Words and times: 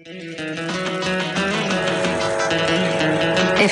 F 0.00 0.06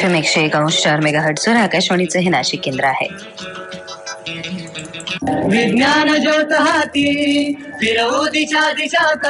M 0.04 0.14
एकशे 0.14 0.44
एक 0.44 0.56
अंश 0.56 0.84
चार 0.84 1.00
मेगा 1.00 1.20
हटसवर 1.20 1.56
आकाशवाणीचं 1.56 2.18
हे 2.18 2.28
नाशिक 2.28 2.60
केंद्र 2.64 2.84
आहे. 2.84 3.08
विज्ञान 5.48 6.16
ज्योत 6.16 6.52
हाती 6.52 7.54
फिरवू 7.54 8.28
दिशा 8.28 8.72
दिशात 8.72 9.26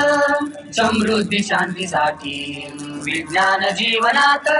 समृद्धी 0.74 1.42
शांतीसाठी. 1.42 2.66
विज्ञान 2.82 3.60
जीवनात 3.60 4.52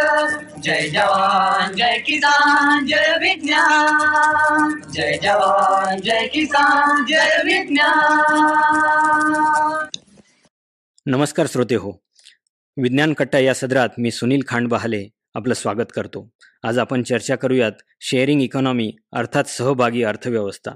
जय 0.62 0.88
जवान 0.88 1.76
जय 1.76 1.98
किसान 1.98 2.86
जय 2.86 3.16
विज्ञान. 3.20 4.80
जय 4.94 5.18
जवान 5.22 6.00
जय 6.00 6.26
किसान 6.26 7.04
जय 7.08 7.42
विज्ञान. 7.44 9.86
नमस्कार 11.06 11.46
श्रोते 11.46 11.74
हो 11.74 12.00
विज्ञान 12.82 13.12
कट्टा 13.12 13.38
या 13.38 13.54
सदरात 13.54 13.88
मी 13.98 14.10
सुनील 14.10 14.40
खांड 14.48 14.68
बहाले 14.68 15.08
आपलं 15.34 15.54
स्वागत 15.54 15.92
करतो. 15.94 16.32
आज 16.62 16.78
आपण 16.78 17.02
चर्चा 17.02 17.36
करूयात 17.36 17.72
शेअरिंग 18.00 18.42
इकॉनॉमी 18.42 18.92
अर्थात 19.12 19.44
सहभागी 19.44 20.02
अर्थव्यवस्था. 20.02 20.70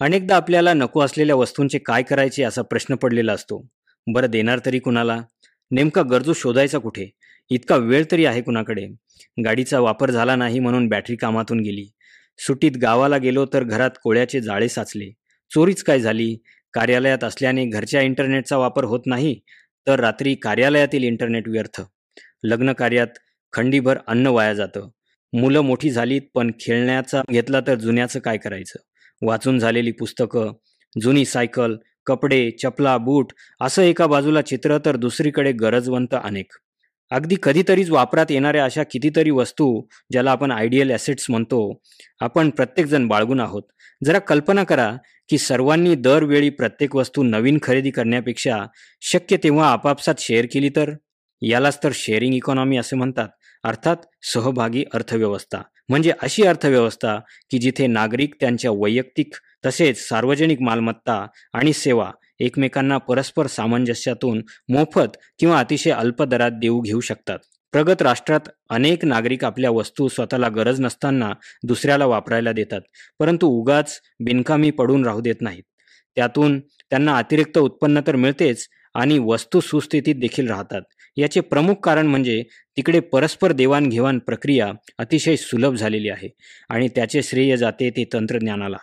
अनेकदा 0.00 0.36
आपल्याला 0.36 0.74
नको 0.74 1.00
असलेल्या 1.00 1.36
वस्तूंचे 1.36 1.78
काय 1.78 2.02
करायचे 2.02 2.42
असा 2.42 2.62
प्रश्न 2.62 2.94
पडलेला 2.94 3.32
असतो. 3.32 3.68
बरं 4.06 4.30
देणार 4.30 4.60
तरी 4.66 4.78
कुणाला? 4.78 5.20
नेमका 5.70 6.02
गरजू 6.02 6.32
शोधायचा 6.32 6.78
कुठे? 6.78 7.10
इतका 7.50 7.76
वेळ 7.76 8.04
तरी 8.12 8.24
आहे 8.24 8.42
कुणाकडे? 8.42 8.86
गाडीचा 9.44 9.80
वापर 9.80 10.10
झाला 10.10 10.36
नाही 10.36 10.58
म्हणून 10.58 10.88
बॅटरी 10.88 11.16
कामातून 11.16 11.60
गेली. 11.60 11.86
सुट्टीत 12.38 12.72
गावाला 12.82 13.16
गेलो 13.16 13.46
तर 13.46 13.64
घरात 13.64 13.90
कोळ्याचे 14.02 14.40
जाळे 14.40 14.68
साचले. 14.68 15.10
चोरीच 15.54 15.82
काय 15.82 16.00
झाली? 16.00 16.36
कार्यालयात 16.72 17.24
असल्याने 17.24 17.64
घरच्या 17.64 18.00
इंटरनेटचा 18.00 18.56
वापर 18.56 18.84
होत 18.84 19.00
नाही? 19.06 19.40
तर 19.86 20.00
रात्री 20.00 20.34
कार्यालयातील 20.34 21.04
इंटरनेट 21.04 21.48
व्यर्थ. 21.48 21.82
लग्न 22.42 22.72
कार्यात 22.72 23.06
खंडीभर 23.52 23.98
अन्न 24.06 24.26
वाया 24.26 24.54
जातं. 24.54 24.88
मुलं 25.32 25.60
मोठी 25.60 25.90
झालीत 25.90 26.22
पण 26.34 26.50
खेळण्याचा 26.60 27.22
घेतला 27.30 27.60
तर 27.60 27.74
जुन्याचं 27.74 28.20
काय 28.20 28.36
करायचं? 28.36 28.78
वाचून 29.22 29.58
झालेली 29.58 29.92
पुस्तकं 29.92 30.52
जुनी 31.02 31.24
सायकल 31.24 31.76
कपडे 32.06 32.50
चपला 32.50 32.96
बूट 32.98 33.32
असं 33.60 33.82
एका 33.82 34.06
बाजूला 34.06 34.42
चित्र 34.42 34.78
तर 34.78 34.96
दुसरीकडे 34.96 35.52
गरजवंत 35.52 36.14
अनेक. 36.24 36.52
अगदी 37.12 37.36
कधीतरीच 37.42 37.90
वापरात 37.90 38.26
येणाऱ्या 38.30 38.64
अशा 38.64 38.82
कितीतरी 38.82 39.30
वस्तू 39.30 39.82
ज्याला 40.12 40.30
आपण 40.30 40.50
आयडियल 40.50 40.90
ॲसेट्स 40.90 41.26
म्हणतो 41.30 41.80
आपण 42.20 42.50
प्रत्येकजण 42.50 43.08
बाळगून 43.08 43.40
आहोत. 43.40 43.62
जरा 44.04 44.18
कल्पना 44.18 44.64
करा 44.64 44.96
की 45.28 45.38
सर्वांनी 45.38 45.94
दरवेळी 45.94 46.50
प्रत्येक 46.50 46.96
वस्तू 46.96 47.22
नवीन 47.22 47.58
खरेदी 47.62 47.90
करण्यापेक्षा 47.90 48.66
शक्य 49.00 49.36
तेव्हा 49.36 49.72
आपापसात 49.72 50.14
शेअर 50.18 50.46
केली 50.52 50.68
तर? 50.68 50.92
यालाच 51.42 51.78
तर 51.84 51.90
शेअरिंग 51.94 52.34
इकॉनॉमी 52.34 52.76
असे 52.76 52.96
म्हणतात. 52.96 53.28
अर्थात 53.64 53.96
सहभागी 54.22 54.84
अर्थव्यवस्था. 54.94 55.62
म्हणजे 55.88 56.12
अशी 56.22 56.42
अर्थव्यवस्था 56.42 57.18
की 57.50 57.58
जिथे 57.58 57.86
नागरिक 57.86 58.34
त्यांच्या 58.40 58.70
वैयक्तिक 58.70 59.34
तसेच 59.66 60.08
सार्वजनिक 60.08 60.60
मालमत्ता 60.60 61.26
आणि 61.52 61.72
सेवा 61.72 62.10
एकमेकांना 62.42 62.98
परस्पर 62.98 63.46
सामंजस्यातून 63.46 64.42
मोफत 64.68 65.16
किंवा 65.38 65.58
अतिशय 65.58 65.90
अल्प 65.90 66.22
दरात 66.22 66.50
देऊ 66.60 66.80
घेऊ 66.80 67.00
शकतात. 67.00 67.38
प्रगत 67.72 68.02
राष्ट्रात 68.02 68.48
अनेक 68.70 69.04
नागरिक 69.04 69.44
आपल्या 69.44 69.70
वस्तू 69.70 70.08
स्वतःला 70.08 70.48
गरज 70.48 70.80
नसताना 70.80 71.30
दुसऱ्याला 71.64 72.06
वापरायला 72.06 72.52
देतात 72.52 72.80
परंतु 73.18 73.46
उगाच 73.48 73.98
बिनकामी 74.24 74.70
पडून 74.70 75.04
राहू 75.04 75.20
देत 75.20 75.40
नाहीत. 75.40 75.62
त्यातून 76.16 76.60
त्यांना 76.60 77.16
अतिरिक्त 77.16 77.58
उत्पन्न 77.58 78.00
तर 78.06 78.16
मिळतेच 78.16 78.66
आणि 78.94 79.18
वस्तू 79.18 79.60
सुस्थितीत 79.60 80.14
देखील 80.14 80.48
राहतात. 80.48 80.82
याचे 81.16 81.40
प्रमुख 81.40 81.74
कारण 81.84 82.06
म्हणजे 82.06 82.42
तिकडे 82.76 83.00
परस्पर 83.00 83.52
देवाणघेवाण 83.52 84.18
प्रक्रिया 84.18 84.70
अतिशय 84.98 85.36
सुलभ 85.36 85.74
झालेली 85.74 86.08
आहे 86.08 86.28
आणि 86.70 86.88
त्याचे 86.88 87.22
श्रेय 87.22 87.56
जाते 87.56 87.90
ते 87.90 88.04
तंत्रज्ञानाला. 88.12 88.76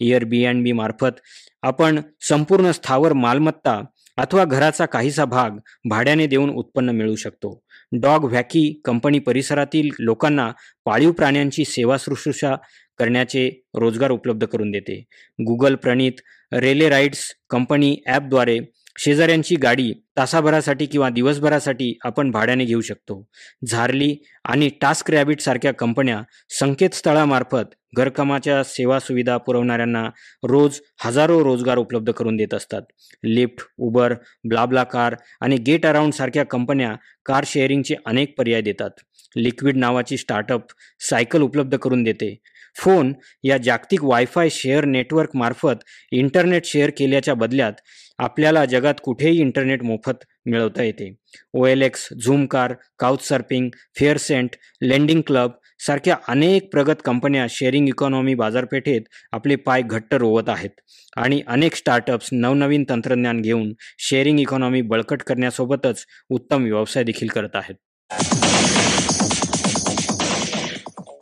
इयर 0.00 0.24
बी 0.24 0.44
अँड 0.44 0.62
बी 0.64 0.72
मार्फत 0.72 1.20
आपण 1.62 2.00
संपूर्ण 2.28 2.70
स्थावर 2.70 3.12
मालमत्ता 3.12 3.80
अथवा 4.18 4.44
घराचा 4.44 4.86
काहीसा 4.86 5.24
भाग 5.24 5.58
भाड्याने 5.88 6.26
देऊन 6.26 6.50
उत्पन्न 6.50 6.90
मिळू 6.90 7.14
शकतो. 7.16 7.60
डॉग 7.92 8.24
व्हॅकी 8.24 8.80
कंपनी 8.84 9.18
परिसरातील 9.18 9.88
लोकांना 9.98 10.50
पाळीव 10.84 11.12
प्राण्यांची 11.12 11.64
सेवा 11.64 11.96
शुश्रूषा 12.00 12.54
करण्याचे 12.98 13.48
रोजगार 13.74 14.10
उपलब्ध 14.10 14.46
करून 14.46 14.70
देते. 14.70 15.02
गुगल 15.38 15.74
प्रणित 15.74 16.20
रेले 16.52 16.88
राईड्स 16.88 17.24
कंपनी 17.50 17.96
ॲपद्वारे 18.06 18.58
शेजाऱ्यांची 18.98 19.56
गाडी 19.56 19.92
तासाभरासाठी 20.16 20.86
किंवा 20.86 21.08
दिवसभरासाठी 21.10 21.98
आपण 22.04 22.30
भाड्याने 22.30 22.64
घेऊ 22.64 22.80
शकतो. 22.80 23.28
झारली 23.66 24.16
आणि 24.44 24.70
टास्क 24.80 25.10
रॅबिट 25.10 25.40
सारख्या 25.40 25.72
कंपन्या 25.72 26.22
संकेतस्थळामार्फत 26.50 27.74
घरकामाच्या 27.96 28.62
सेवा 28.64 28.98
सुविधा 28.98 29.36
पुरवणाऱ्यांना 29.36 30.04
रोज 30.44 30.80
हजारो 31.00 31.44
रोजगार 31.44 31.78
उपलब्ध 31.78 32.12
करून 32.12 32.36
देत 32.36 32.54
असतात. 32.54 32.82
लिफ्ट 33.24 33.66
उबर 33.78 34.14
ब्लाबला 34.48 34.84
कार 34.84 35.16
आणि 35.40 35.56
गेट 35.56 35.86
अराउंड 35.86 36.12
सारख्या 36.12 36.44
कंपन्या 36.44 36.94
कार 37.26 37.44
शेअरिंगचे 37.46 37.94
अनेक 38.06 38.38
पर्याय 38.38 38.60
देतात. 38.60 38.90
लिक्विड 39.36 39.76
नावाची 39.76 40.16
स्टार्टअप 40.16 40.62
सायकल 41.00 41.42
उपलब्ध 41.42 41.76
करून 41.76 42.02
देते. 42.02 42.38
फोन 42.76 43.12
या 43.44 43.56
जागतिक 43.58 44.04
वायफाय 44.04 44.48
शेअर 44.50 44.84
नेटवर्क 44.84 45.36
मार्फत 45.36 45.84
इंटरनेट 46.12 46.64
शेअर 46.64 46.90
केल्याच्या 46.98 47.34
बदल्यात 47.34 47.72
आपल्याला 48.18 48.64
जगात 48.64 48.94
कुठेही 49.02 49.40
इंटरनेट 49.40 49.82
मोफत 49.82 50.24
मिळवता 50.46 50.82
येते. 50.82 51.14
O 51.52 51.66
L 51.66 51.82
X 51.82 52.08
Zoomcar 52.46 52.74
couch 52.98 53.28
surfing 53.28 53.68
Faircent 53.98 54.56
Lending 54.82 55.22
Club 55.26 55.50
सारख्या 55.86 56.16
अनेक 56.28 56.70
प्रगत 56.72 57.02
कंपन्या 57.04 57.46
शेअरिंग 57.50 57.88
इकॉनॉमी 57.88 58.34
बाजारपेठेत 58.34 59.00
आपले 59.32 59.56
पाय 59.56 59.82
घट्ट 59.82 60.14
रोवत 60.14 60.48
आहेत. 60.48 60.70
आणि 61.16 61.42
अनेक 61.46 61.74
स्टार्टअप्स 61.74 62.28
नवनवीन 62.32 62.84
तंत्रज्ञान 62.88 63.40
घेऊन 63.40 63.72
शेअरिंग 63.98 64.40
इकॉनॉमी 64.40 64.82
बळकट 64.82 65.22
करण्यासोबतच 65.22 66.04
उत्तम 66.30 66.64
व्यवसाय 66.64 67.04
देखील 67.04 67.28
करत 67.28 67.54
आहेत. 67.54 67.74